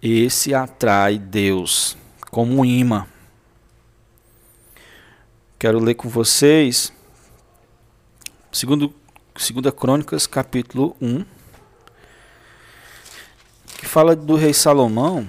esse 0.00 0.54
atrai 0.54 1.18
Deus 1.18 1.98
como 2.30 2.60
um 2.60 2.64
imã. 2.64 3.06
Quero 5.60 5.78
ler 5.78 5.94
com 5.94 6.08
vocês 6.08 6.90
segundo, 8.50 8.94
segunda 9.36 9.70
Crônicas, 9.70 10.26
capítulo 10.26 10.96
1, 11.02 11.22
que 13.76 13.84
fala 13.84 14.16
do 14.16 14.36
rei 14.36 14.54
Salomão. 14.54 15.28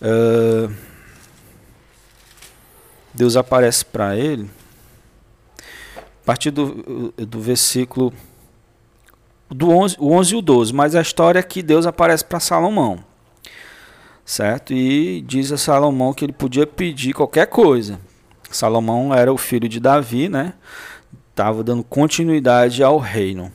Uh, 0.00 0.74
Deus 3.12 3.36
aparece 3.36 3.84
para 3.84 4.16
ele, 4.16 4.50
a 5.98 6.24
partir 6.24 6.50
do, 6.50 7.12
do 7.18 7.38
versículo 7.38 8.14
do 9.50 9.68
11, 9.68 9.96
o 9.98 10.10
11 10.10 10.32
e 10.32 10.38
o 10.38 10.40
12, 10.40 10.72
mas 10.72 10.94
a 10.94 11.02
história 11.02 11.38
é 11.38 11.42
que 11.42 11.62
Deus 11.62 11.84
aparece 11.84 12.24
para 12.24 12.40
Salomão, 12.40 13.04
certo? 14.24 14.72
E 14.72 15.20
diz 15.22 15.52
a 15.52 15.58
Salomão 15.58 16.12
que 16.12 16.24
ele 16.24 16.32
podia 16.32 16.66
pedir 16.66 17.12
qualquer 17.12 17.46
coisa. 17.46 18.00
Salomão 18.50 19.14
era 19.14 19.32
o 19.32 19.36
filho 19.36 19.68
de 19.68 19.80
Davi, 19.80 20.28
né? 20.28 20.54
Estava 21.30 21.64
dando 21.64 21.82
continuidade 21.82 22.82
ao 22.82 22.98
reino. 22.98 23.52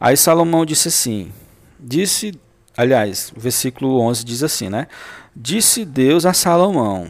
Aí 0.00 0.16
Salomão 0.16 0.66
disse 0.66 0.88
assim: 0.88 1.32
Disse, 1.78 2.38
aliás, 2.76 3.32
o 3.36 3.40
versículo 3.40 4.00
11 4.00 4.24
diz 4.24 4.42
assim, 4.42 4.68
né? 4.68 4.88
Disse 5.34 5.84
Deus 5.84 6.26
a 6.26 6.32
Salomão: 6.32 7.06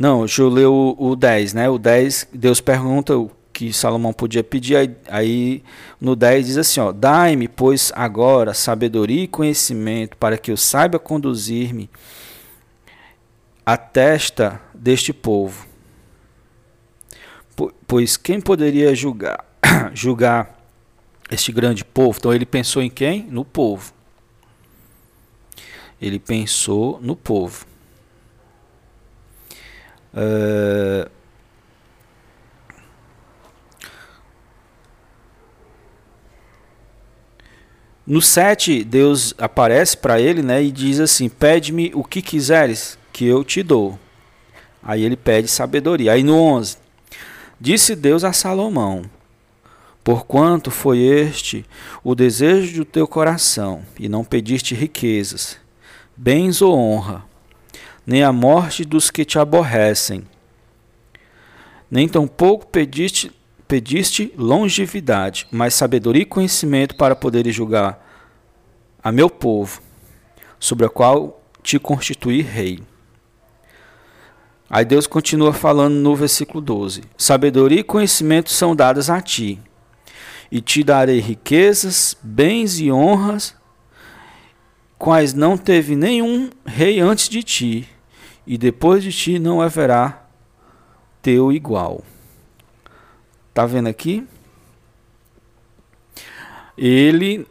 não, 0.00 0.20
deixa 0.20 0.40
eu 0.40 0.48
ler 0.48 0.64
o, 0.64 0.96
o 0.98 1.14
10, 1.14 1.52
né? 1.52 1.68
O 1.68 1.76
10, 1.76 2.28
Deus 2.32 2.58
pergunta 2.58 3.12
que 3.60 3.74
Salomão 3.74 4.10
podia 4.10 4.42
pedir, 4.42 4.74
aí, 4.74 4.96
aí 5.06 5.62
no 6.00 6.16
10 6.16 6.46
diz 6.46 6.56
assim, 6.56 6.80
ó, 6.80 6.92
Dai-me, 6.92 7.46
pois, 7.46 7.92
agora 7.94 8.54
sabedoria 8.54 9.24
e 9.24 9.28
conhecimento, 9.28 10.16
para 10.16 10.38
que 10.38 10.50
eu 10.50 10.56
saiba 10.56 10.98
conduzir-me 10.98 11.90
à 13.66 13.76
testa 13.76 14.58
deste 14.72 15.12
povo. 15.12 15.66
Pois 17.86 18.16
quem 18.16 18.40
poderia 18.40 18.94
julgar, 18.94 19.44
julgar 19.92 20.58
este 21.30 21.52
grande 21.52 21.84
povo? 21.84 22.16
Então 22.18 22.32
ele 22.32 22.46
pensou 22.46 22.80
em 22.80 22.88
quem? 22.88 23.24
No 23.24 23.44
povo. 23.44 23.92
Ele 26.00 26.18
pensou 26.18 26.98
no 27.02 27.14
povo. 27.14 27.66
Uh, 30.14 31.19
no 38.10 38.20
7, 38.20 38.82
Deus 38.82 39.32
aparece 39.38 39.96
para 39.96 40.20
ele 40.20 40.42
né, 40.42 40.60
e 40.60 40.72
diz 40.72 40.98
assim: 40.98 41.28
Pede-me 41.28 41.92
o 41.94 42.02
que 42.02 42.20
quiseres, 42.20 42.98
que 43.12 43.24
eu 43.24 43.44
te 43.44 43.62
dou. 43.62 43.96
Aí 44.82 45.04
ele 45.04 45.16
pede 45.16 45.46
sabedoria. 45.46 46.10
Aí 46.10 46.24
no 46.24 46.34
11, 46.34 46.76
disse 47.60 47.94
Deus 47.94 48.24
a 48.24 48.32
Salomão: 48.32 49.04
Porquanto 50.02 50.72
foi 50.72 50.98
este 50.98 51.64
o 52.02 52.16
desejo 52.16 52.78
do 52.78 52.84
teu 52.84 53.06
coração, 53.06 53.82
e 53.96 54.08
não 54.08 54.24
pediste 54.24 54.74
riquezas, 54.74 55.56
bens 56.16 56.60
ou 56.60 56.76
honra, 56.76 57.24
nem 58.04 58.24
a 58.24 58.32
morte 58.32 58.84
dos 58.84 59.08
que 59.08 59.24
te 59.24 59.38
aborrecem. 59.38 60.24
Nem 61.88 62.08
tampouco 62.08 62.66
pediste, 62.66 63.30
pediste 63.70 64.34
longevidade, 64.36 65.46
mas 65.48 65.74
sabedoria 65.74 66.22
e 66.22 66.26
conhecimento 66.26 66.96
para 66.96 67.14
poderes 67.14 67.54
julgar 67.54 68.04
a 69.00 69.12
meu 69.12 69.30
povo, 69.30 69.80
sobre 70.58 70.86
a 70.86 70.88
qual 70.88 71.40
te 71.62 71.78
constituí 71.78 72.42
rei. 72.42 72.82
Aí 74.68 74.84
Deus 74.84 75.06
continua 75.06 75.52
falando 75.52 75.94
no 75.94 76.16
versículo 76.16 76.60
12: 76.60 77.04
Sabedoria 77.16 77.78
e 77.78 77.84
conhecimento 77.84 78.50
são 78.50 78.74
dadas 78.74 79.08
a 79.08 79.20
ti, 79.20 79.60
e 80.50 80.60
te 80.60 80.82
darei 80.82 81.20
riquezas, 81.20 82.16
bens 82.20 82.80
e 82.80 82.90
honras, 82.90 83.54
quais 84.98 85.32
não 85.32 85.56
teve 85.56 85.94
nenhum 85.94 86.50
rei 86.66 86.98
antes 86.98 87.28
de 87.28 87.40
ti, 87.44 87.88
e 88.44 88.58
depois 88.58 89.04
de 89.04 89.12
ti 89.12 89.38
não 89.38 89.60
haverá 89.60 90.26
teu 91.22 91.52
igual. 91.52 92.02
Tá 93.52 93.66
vendo 93.66 93.88
aqui? 93.88 94.26
Ele 96.76 97.46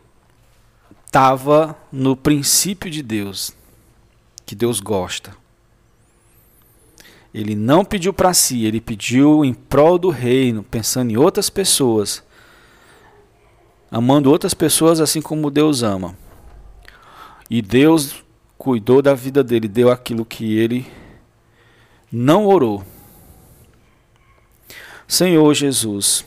estava 1.06 1.78
no 1.92 2.16
princípio 2.16 2.90
de 2.90 3.04
Deus, 3.04 3.52
que 4.46 4.56
Deus 4.56 4.80
gosta. 4.80 5.36
Ele 7.34 7.56
não 7.56 7.86
pediu 7.86 8.12
para 8.12 8.34
si, 8.34 8.66
ele 8.66 8.82
pediu 8.82 9.46
em 9.46 9.54
prol 9.54 10.00
do 10.00 10.10
reino, 10.10 10.64
pensando 10.64 11.12
em 11.12 11.18
outras 11.18 11.50
pessoas, 11.50 12.24
amando 13.92 14.32
outras 14.32 14.54
pessoas 14.54 15.00
assim 15.00 15.22
como 15.22 15.52
Deus 15.52 15.84
ama. 15.84 16.16
E 17.50 17.62
Deus 17.62 18.24
cuidou 18.58 19.02
da 19.02 19.14
vida 19.14 19.44
dele, 19.44 19.68
deu 19.68 19.92
aquilo 19.92 20.26
que 20.26 20.58
ele 20.58 20.88
não 22.12 22.46
orou. 22.46 22.84
Senhor 25.10 25.52
Jesus, 25.56 26.24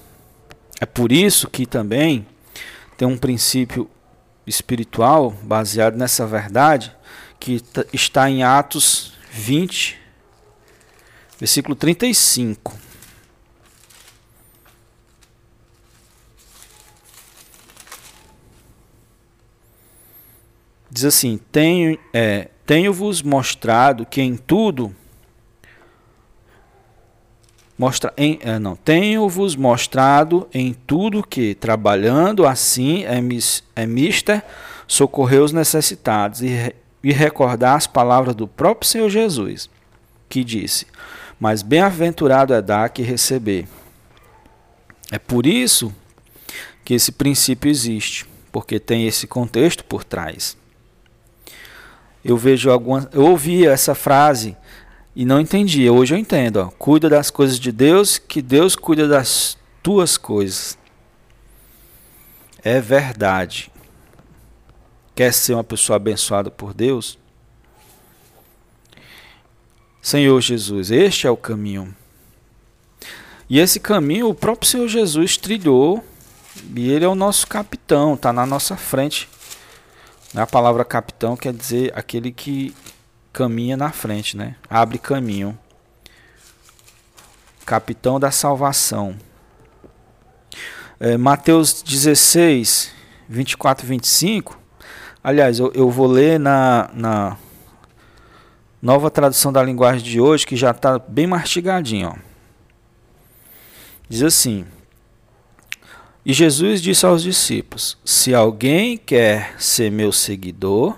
é 0.81 0.85
por 0.85 1.13
isso 1.13 1.49
que 1.49 1.67
também 1.67 2.27
tem 2.99 3.07
um 3.07 3.17
princípio 3.17 3.89
espiritual 4.45 5.31
baseado 5.31 5.97
nessa 5.97 6.27
verdade 6.27 6.93
que 7.39 7.63
está 7.93 8.29
em 8.29 8.43
Atos 8.43 9.15
20, 9.31 9.97
versículo 11.39 11.77
35. 11.77 12.77
Diz 20.91 21.05
assim: 21.05 21.39
Tenho, 21.53 21.97
é, 22.13 22.49
tenho-vos 22.67 23.23
mostrado 23.23 24.05
que 24.05 24.21
em 24.21 24.37
tudo 24.37 24.93
mostra 27.83 28.15
em, 28.17 28.39
é, 28.43 28.61
não, 28.61 28.77
tenho-vos 28.77 29.57
mostrado 29.57 30.49
em 30.55 30.73
tudo 30.73 31.27
que, 31.27 31.53
trabalhando 31.53 32.47
assim, 32.47 33.03
é, 33.03 33.21
mis, 33.21 33.65
é 33.75 33.85
mister 33.85 34.41
socorrer 34.87 35.43
os 35.43 35.53
necessitados 35.53 36.43
e, 36.43 36.73
e 37.03 37.13
recordar 37.13 37.75
as 37.75 37.89
palavras 37.89 38.37
do 38.37 38.47
próprio 38.47 38.89
Senhor 38.89 39.11
Jesus, 39.11 39.69
que 40.29 40.45
disse: 40.45 40.87
Mas 41.41 41.61
bem-aventurado 41.61 42.55
é 42.55 42.63
dar 42.63 42.89
que 42.89 43.03
receber. 43.03 43.67
É 45.11 45.19
por 45.19 45.45
isso 45.45 45.93
que 46.85 46.95
esse 46.95 47.11
princípio 47.11 47.69
existe, 47.69 48.25
porque 48.53 48.79
tem 48.79 49.09
esse 49.09 49.27
contexto 49.27 49.85
por 49.85 50.05
trás. 50.05 50.57
Eu 52.25 52.37
vejo 52.37 52.71
algumas, 52.71 53.09
eu 53.13 53.27
ouvi 53.27 53.67
essa 53.67 53.93
frase 53.93 54.57
e 55.15 55.25
não 55.25 55.41
entendia. 55.41 55.93
Hoje 55.93 56.15
eu 56.15 56.19
entendo. 56.19 56.57
Ó. 56.57 56.71
Cuida 56.79 57.09
das 57.09 57.31
coisas 57.31 57.59
de 57.59 57.71
Deus, 57.71 58.19
que 58.19 58.41
Deus 58.41 58.75
cuida 58.75 59.07
das 59.07 59.57
tuas 59.83 60.17
coisas. 60.17 60.79
É 62.63 62.81
verdade. 62.81 63.71
Quer 65.15 65.33
ser 65.33 65.55
uma 65.55 65.65
pessoa 65.65 65.97
abençoada 65.97 66.51
por 66.51 66.73
Deus? 66.73 67.19
Senhor 70.01 70.41
Jesus, 70.41 70.91
este 70.91 71.27
é 71.27 71.31
o 71.31 71.37
caminho. 71.37 71.95
E 73.49 73.59
esse 73.59 73.79
caminho 73.79 74.29
o 74.29 74.35
próprio 74.35 74.69
Senhor 74.69 74.89
Jesus 74.89 75.37
trilhou, 75.37 76.03
e 76.75 76.91
ele 76.91 77.05
é 77.05 77.09
o 77.09 77.15
nosso 77.15 77.47
capitão, 77.47 78.15
está 78.15 78.33
na 78.33 78.47
nossa 78.47 78.77
frente. 78.77 79.29
A 80.35 80.47
palavra 80.47 80.85
capitão 80.85 81.37
quer 81.37 81.53
dizer 81.53 81.93
aquele 81.95 82.33
que 82.33 82.75
caminha 83.33 83.77
na 83.77 83.91
frente, 83.91 84.37
né? 84.37 84.57
Abre 84.69 84.99
caminho. 84.99 85.59
Capitão 87.65 88.21
da 88.21 88.31
salvação. 88.31 89.17
É, 91.01 91.17
Mateus 91.17 91.83
16, 91.83 92.93
24 93.29 93.87
e 93.87 93.89
25. 93.89 94.59
Aliás, 95.25 95.59
eu, 95.59 95.73
eu 95.75 95.89
vou 95.89 96.07
ler 96.07 96.39
na, 96.39 96.91
na 96.93 97.37
nova 98.81 99.11
tradução 99.11 99.53
da 99.53 99.63
linguagem 99.63 100.03
de 100.03 100.21
hoje, 100.21 100.47
que 100.47 100.57
já 100.57 100.73
está 100.73 100.99
bem 100.99 101.27
mastigadinho. 101.27 102.09
Ó. 102.09 102.33
Diz 104.09 104.23
assim: 104.23 104.67
E 106.27 106.33
Jesus 106.33 106.83
disse 106.83 107.07
aos 107.07 107.23
discípulos: 107.23 107.97
Se 108.05 108.35
alguém 108.35 108.99
quer 108.99 109.55
ser 109.59 109.91
meu 109.91 110.13
seguidor, 110.13 110.97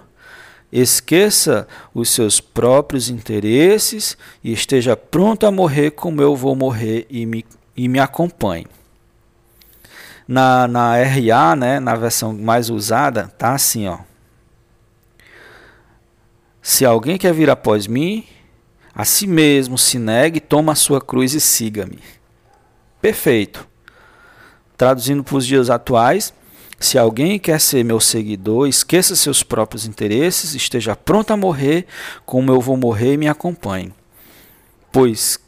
esqueça 0.80 1.68
os 1.94 2.10
seus 2.10 2.40
próprios 2.40 3.08
interesses 3.08 4.18
e 4.42 4.52
esteja 4.52 4.96
pronto 4.96 5.46
a 5.46 5.52
morrer 5.52 5.92
como 5.92 6.20
eu 6.20 6.34
vou 6.34 6.56
morrer 6.56 7.06
e 7.08 7.24
me, 7.24 7.44
e 7.76 7.88
me 7.88 8.00
acompanhe. 8.00 8.66
Na, 10.26 10.66
na 10.66 10.96
RA, 10.96 11.54
né, 11.54 11.78
na 11.78 11.94
versão 11.94 12.32
mais 12.32 12.70
usada, 12.70 13.28
tá 13.38 13.54
assim, 13.54 13.86
ó. 13.86 13.98
Se 16.60 16.84
alguém 16.84 17.18
quer 17.18 17.32
vir 17.32 17.50
após 17.50 17.86
mim, 17.86 18.26
a 18.94 19.04
si 19.04 19.26
mesmo 19.26 19.78
se 19.78 19.98
negue, 19.98 20.40
toma 20.40 20.72
a 20.72 20.76
sua 20.76 21.00
cruz 21.00 21.34
e 21.34 21.40
siga-me. 21.40 21.98
Perfeito. 23.00 23.68
Traduzindo 24.76 25.22
para 25.22 25.36
os 25.36 25.46
dias 25.46 25.70
atuais, 25.70 26.32
se 26.78 26.98
alguém 26.98 27.38
quer 27.38 27.60
ser 27.60 27.84
meu 27.84 28.00
seguidor, 28.00 28.68
esqueça 28.68 29.16
seus 29.16 29.42
próprios 29.42 29.86
interesses, 29.86 30.54
esteja 30.54 30.96
pronto 30.96 31.32
a 31.32 31.36
morrer, 31.36 31.86
como 32.26 32.50
eu 32.50 32.60
vou 32.60 32.76
morrer 32.76 33.14
e 33.14 33.16
me 33.16 33.28
acompanhe. 33.28 33.92
Pois 34.92 35.38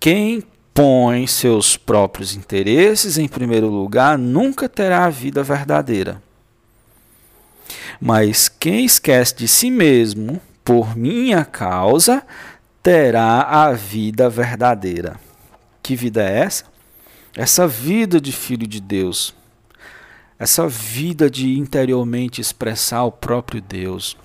quem 0.00 0.42
põe 0.72 1.26
seus 1.26 1.76
próprios 1.76 2.34
interesses 2.34 3.18
em 3.18 3.26
primeiro 3.26 3.68
lugar 3.68 4.16
nunca 4.16 4.68
terá 4.68 5.04
a 5.04 5.10
vida 5.10 5.42
verdadeira. 5.42 6.22
Mas 8.00 8.48
quem 8.48 8.84
esquece 8.84 9.34
de 9.34 9.48
si 9.48 9.70
mesmo 9.70 10.40
por 10.64 10.96
minha 10.96 11.44
causa 11.44 12.22
terá 12.82 13.42
a 13.42 13.72
vida 13.72 14.30
verdadeira. 14.30 15.18
Que 15.82 15.96
vida 15.96 16.22
é 16.22 16.40
essa? 16.40 16.64
Essa 17.36 17.66
vida 17.66 18.20
de 18.20 18.32
filho 18.32 18.66
de 18.66 18.80
Deus 18.80 19.34
essa 20.38 20.68
vida 20.68 21.28
de 21.28 21.58
interiormente 21.58 22.40
expressar 22.40 23.04
o 23.04 23.12
próprio 23.12 23.60
Deus. 23.60 24.16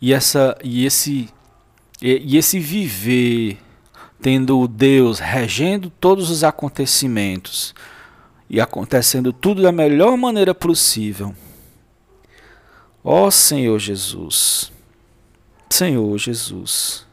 E 0.00 0.12
essa 0.12 0.56
e 0.62 0.84
esse 0.86 1.28
e, 2.00 2.34
e 2.34 2.36
esse 2.36 2.60
viver 2.60 3.58
tendo 4.20 4.60
o 4.60 4.68
Deus 4.68 5.18
regendo 5.18 5.90
todos 5.90 6.30
os 6.30 6.44
acontecimentos 6.44 7.74
e 8.48 8.60
acontecendo 8.60 9.32
tudo 9.32 9.62
da 9.62 9.72
melhor 9.72 10.16
maneira 10.16 10.54
possível. 10.54 11.34
Ó 13.02 13.30
Senhor 13.30 13.78
Jesus. 13.78 14.72
Senhor 15.68 16.16
Jesus. 16.18 17.06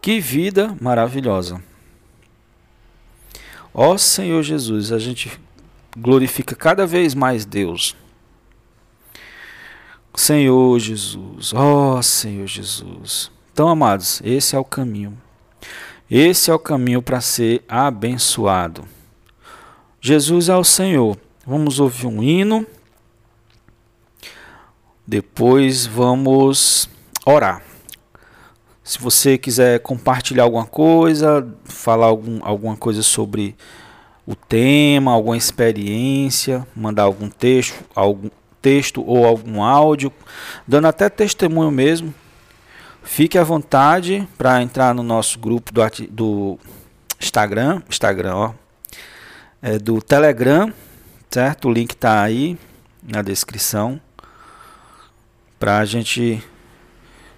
Que 0.00 0.18
vida 0.18 0.74
maravilhosa. 0.80 1.62
Ó 3.72 3.96
Senhor 3.96 4.42
Jesus, 4.42 4.90
a 4.90 4.98
gente 4.98 5.30
glorifica 6.00 6.54
cada 6.54 6.86
vez 6.86 7.14
mais 7.14 7.44
Deus. 7.44 7.94
Senhor 10.14 10.78
Jesus, 10.78 11.52
ó 11.54 11.98
oh, 11.98 12.02
Senhor 12.02 12.46
Jesus. 12.46 13.30
Então, 13.52 13.68
amados, 13.68 14.20
esse 14.24 14.56
é 14.56 14.58
o 14.58 14.64
caminho. 14.64 15.16
Esse 16.10 16.50
é 16.50 16.54
o 16.54 16.58
caminho 16.58 17.00
para 17.00 17.20
ser 17.20 17.62
abençoado. 17.68 18.84
Jesus 20.00 20.48
é 20.48 20.56
o 20.56 20.64
Senhor. 20.64 21.16
Vamos 21.46 21.78
ouvir 21.78 22.06
um 22.06 22.22
hino. 22.22 22.66
Depois 25.06 25.86
vamos 25.86 26.88
orar. 27.24 27.62
Se 28.82 28.98
você 28.98 29.38
quiser 29.38 29.78
compartilhar 29.80 30.44
alguma 30.44 30.66
coisa, 30.66 31.46
falar 31.64 32.06
algum, 32.06 32.40
alguma 32.42 32.76
coisa 32.76 33.02
sobre 33.02 33.54
o 34.30 34.36
tema, 34.36 35.10
alguma 35.10 35.36
experiência, 35.36 36.64
mandar 36.72 37.02
algum 37.02 37.28
texto, 37.28 37.84
algum 37.96 38.30
texto 38.62 39.02
ou 39.04 39.26
algum 39.26 39.60
áudio, 39.60 40.12
dando 40.68 40.86
até 40.86 41.08
testemunho 41.08 41.72
mesmo. 41.72 42.14
Fique 43.02 43.36
à 43.36 43.42
vontade 43.42 44.28
para 44.38 44.62
entrar 44.62 44.94
no 44.94 45.02
nosso 45.02 45.36
grupo 45.36 45.72
do, 45.72 45.82
do 46.08 46.58
Instagram, 47.20 47.82
Instagram, 47.88 48.36
ó, 48.36 48.52
é, 49.60 49.80
do 49.80 50.00
Telegram, 50.00 50.72
certo? 51.28 51.68
O 51.68 51.72
link 51.72 51.90
está 51.90 52.22
aí 52.22 52.56
na 53.02 53.22
descrição 53.22 54.00
para 55.58 55.78
a 55.78 55.84
gente 55.84 56.40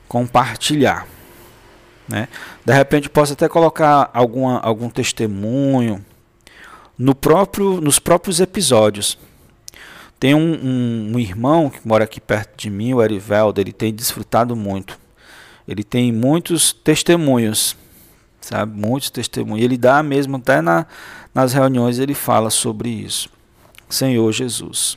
compartilhar. 0.07 1.07
Né? 2.07 2.29
De 2.67 2.75
repente 2.75 3.09
posso 3.09 3.33
até 3.33 3.49
colocar 3.49 4.11
alguma, 4.13 4.59
algum 4.59 4.91
testemunho, 4.91 6.05
no 6.99 7.15
próprio, 7.15 7.81
nos 7.81 7.99
próprios 7.99 8.41
episódios. 8.41 9.19
Tem 10.19 10.35
um, 10.35 10.39
um, 10.39 11.13
um, 11.15 11.19
irmão 11.19 11.69
que 11.69 11.81
mora 11.87 12.05
aqui 12.05 12.21
perto 12.21 12.57
de 12.57 12.71
mim, 12.71 12.95
o 12.95 13.03
Eriveldo, 13.03 13.61
ele 13.61 13.73
tem 13.73 13.93
desfrutado 13.93 14.55
muito. 14.55 14.99
Ele 15.67 15.83
tem 15.83 16.13
muitos 16.13 16.73
testemunhos, 16.73 17.77
sabe? 18.41 18.79
Muitos 18.79 19.11
testemunhos. 19.11 19.65
Ele 19.65 19.77
dá 19.77 20.03
mesmo, 20.03 20.37
até 20.37 20.61
na, 20.61 20.87
nas 21.35 21.53
reuniões, 21.53 21.99
ele 21.99 22.15
fala 22.15 22.51
sobre 22.51 22.89
isso. 22.89 23.29
Senhor 23.89 24.31
Jesus. 24.33 24.97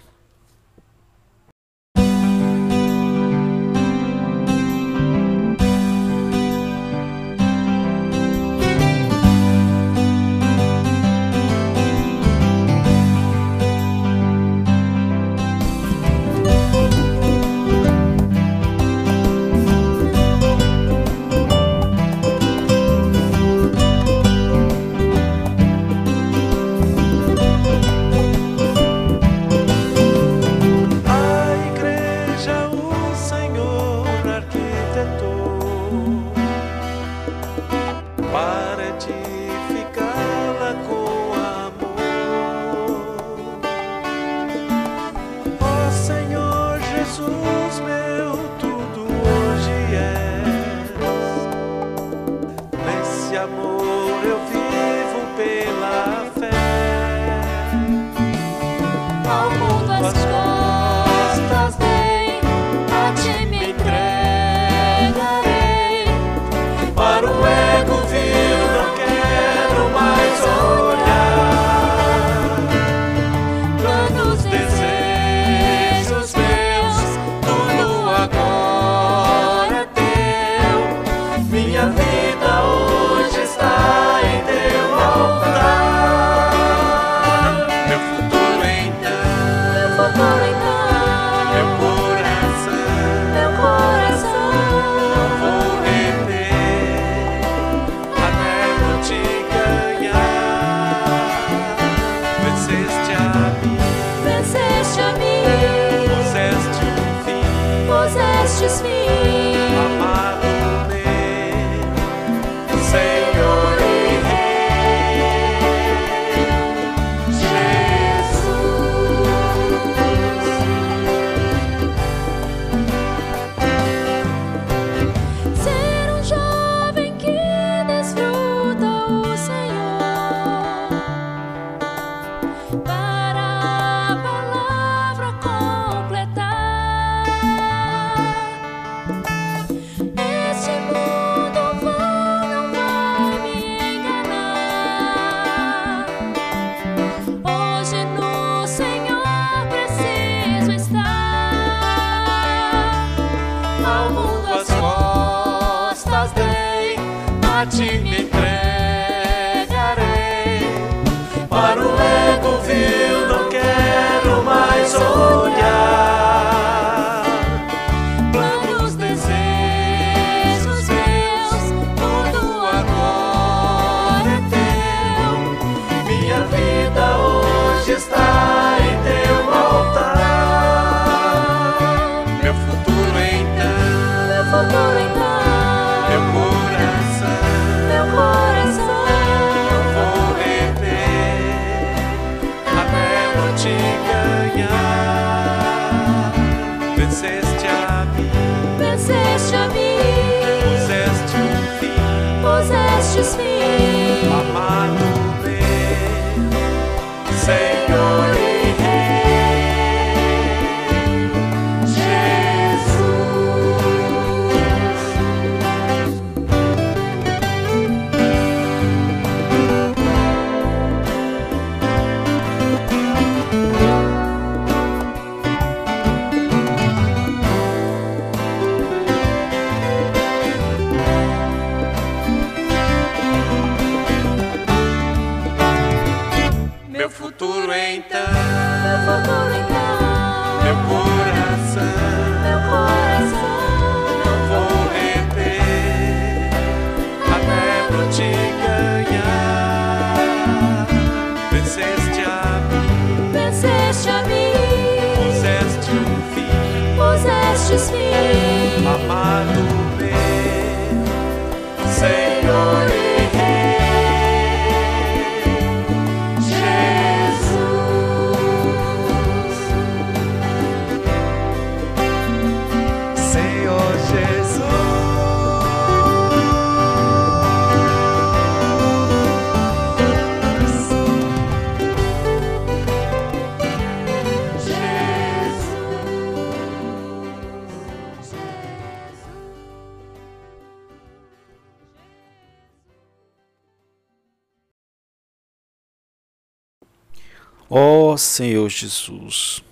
Senhor 298.36 298.68
Jesus, 298.68 299.64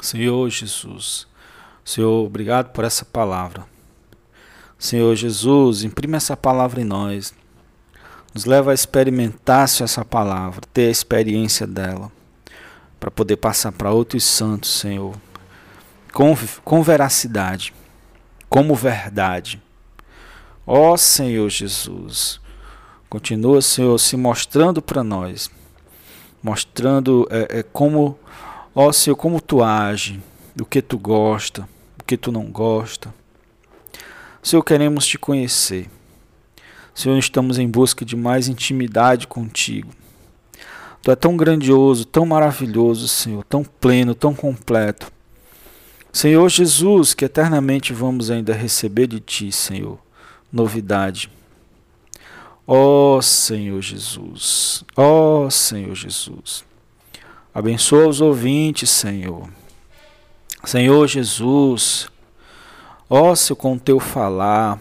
Senhor 0.00 0.50
Jesus, 0.50 1.28
Senhor, 1.84 2.26
obrigado 2.26 2.72
por 2.72 2.82
essa 2.82 3.04
palavra. 3.04 3.64
Senhor 4.76 5.14
Jesus, 5.14 5.84
imprime 5.84 6.16
essa 6.16 6.36
palavra 6.36 6.80
em 6.80 6.84
nós. 6.84 7.32
Nos 8.34 8.46
leva 8.46 8.72
a 8.72 8.74
experimentar 8.74 9.62
essa 9.62 10.04
palavra, 10.04 10.62
ter 10.72 10.88
a 10.88 10.90
experiência 10.90 11.68
dela, 11.68 12.10
para 12.98 13.12
poder 13.12 13.36
passar 13.36 13.70
para 13.70 13.92
outros 13.92 14.24
santos, 14.24 14.70
Senhor, 14.70 15.14
com, 16.12 16.36
com 16.64 16.82
veracidade, 16.82 17.72
como 18.48 18.74
verdade. 18.74 19.62
Ó 20.66 20.96
Senhor 20.96 21.48
Jesus, 21.48 22.40
continua, 23.08 23.62
Senhor, 23.62 23.96
se 24.00 24.16
mostrando 24.16 24.82
para 24.82 25.04
nós 25.04 25.48
mostrando 26.42 27.26
é, 27.30 27.58
é, 27.58 27.62
como, 27.62 28.18
ó 28.74 28.92
Senhor, 28.92 29.16
como 29.16 29.40
tu 29.40 29.62
age, 29.62 30.20
o 30.60 30.64
que 30.64 30.80
tu 30.80 30.98
gosta, 30.98 31.68
o 32.00 32.04
que 32.04 32.16
tu 32.16 32.32
não 32.32 32.44
gosta. 32.46 33.12
Senhor, 34.42 34.62
queremos 34.62 35.06
te 35.06 35.18
conhecer. 35.18 35.88
Senhor, 36.94 37.18
estamos 37.18 37.58
em 37.58 37.68
busca 37.68 38.04
de 38.04 38.16
mais 38.16 38.48
intimidade 38.48 39.26
contigo. 39.26 39.92
Tu 41.02 41.10
é 41.10 41.16
tão 41.16 41.36
grandioso, 41.36 42.04
tão 42.04 42.26
maravilhoso, 42.26 43.08
Senhor, 43.08 43.44
tão 43.44 43.64
pleno, 43.64 44.14
tão 44.14 44.34
completo. 44.34 45.10
Senhor 46.12 46.48
Jesus, 46.48 47.14
que 47.14 47.24
eternamente 47.24 47.92
vamos 47.92 48.30
ainda 48.30 48.52
receber 48.52 49.06
de 49.06 49.20
ti, 49.20 49.52
Senhor, 49.52 49.98
novidade. 50.52 51.30
Ó 52.72 53.16
oh, 53.16 53.20
Senhor 53.20 53.82
Jesus, 53.82 54.84
ó 54.96 55.46
oh, 55.46 55.50
Senhor 55.50 55.92
Jesus, 55.92 56.64
abençoa 57.52 58.06
os 58.06 58.20
ouvintes, 58.20 58.88
Senhor. 58.90 59.50
Senhor 60.64 61.08
Jesus, 61.08 62.08
ó 63.08 63.32
oh, 63.32 63.34
Senhor, 63.34 63.56
com 63.56 63.72
o 63.72 63.80
teu 63.80 63.98
falar, 63.98 64.80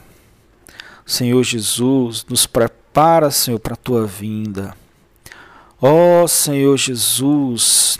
Senhor 1.04 1.44
Jesus, 1.44 2.24
nos 2.30 2.46
prepara, 2.46 3.32
Senhor, 3.32 3.58
para 3.58 3.74
a 3.74 3.76
tua 3.76 4.06
vinda. 4.06 4.76
Ó 5.82 6.28
Senhor 6.28 6.78
Jesus, 6.78 8.00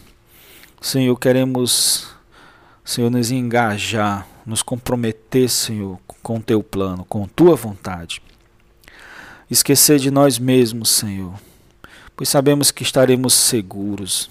Senhor, 0.80 1.16
queremos, 1.16 2.14
Senhor, 2.86 3.10
nos 3.10 3.32
engajar, 3.32 4.28
nos 4.46 4.62
comprometer, 4.62 5.50
Senhor, 5.50 6.00
com 6.22 6.38
o 6.38 6.44
teu 6.44 6.62
plano, 6.62 7.04
com 7.06 7.28
tua 7.28 7.56
vontade 7.56 8.22
esquecer 9.50 10.00
de 10.00 10.12
nós 10.12 10.38
mesmos, 10.38 10.90
Senhor, 10.90 11.34
pois 12.16 12.30
sabemos 12.30 12.72
que 12.72 12.84
estaremos 12.84 13.34
seguros. 13.34 14.30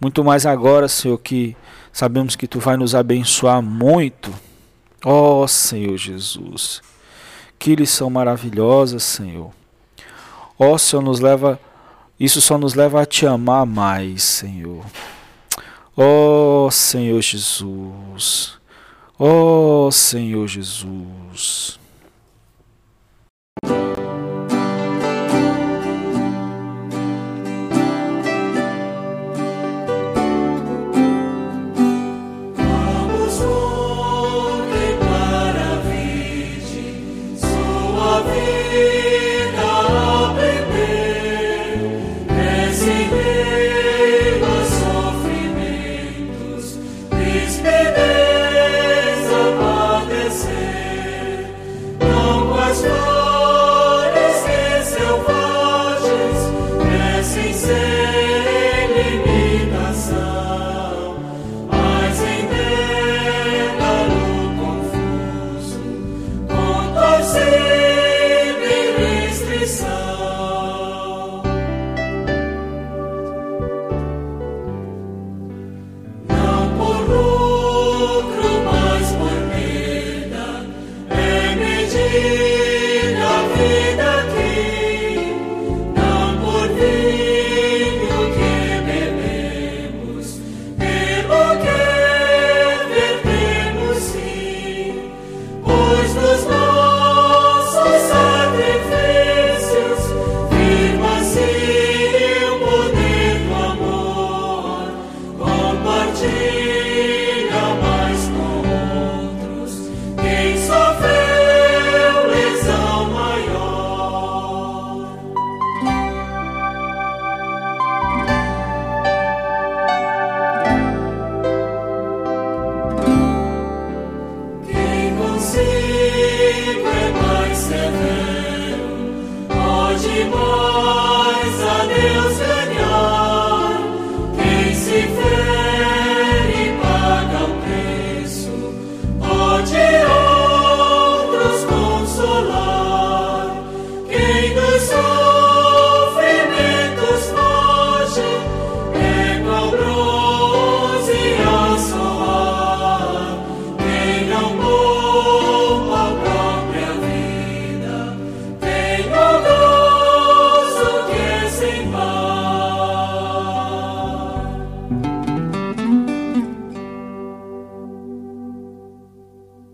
Muito 0.00 0.22
mais 0.22 0.46
agora, 0.46 0.86
Senhor, 0.86 1.18
que 1.18 1.56
sabemos 1.92 2.36
que 2.36 2.46
Tu 2.46 2.60
vai 2.60 2.76
nos 2.76 2.94
abençoar 2.94 3.62
muito. 3.62 4.32
Ó 5.04 5.42
oh, 5.42 5.48
Senhor 5.48 5.96
Jesus, 5.96 6.82
que 7.58 7.76
lição 7.76 8.10
maravilhosa, 8.10 8.98
Senhor. 8.98 9.52
Ó 10.58 10.72
oh, 10.72 10.78
Senhor, 10.78 11.02
nos 11.02 11.20
leva 11.20 11.58
Isso 12.18 12.40
só 12.40 12.58
nos 12.58 12.74
leva 12.74 13.02
a 13.02 13.06
te 13.06 13.26
amar 13.26 13.64
mais, 13.64 14.24
Senhor. 14.24 14.84
Ó 15.96 16.66
oh, 16.66 16.70
Senhor 16.70 17.20
Jesus. 17.22 18.58
Ó 19.18 19.86
oh, 19.86 19.92
Senhor 19.92 20.46
Jesus. 20.48 21.77